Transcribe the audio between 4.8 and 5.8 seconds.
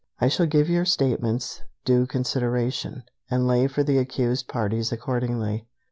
accordingly.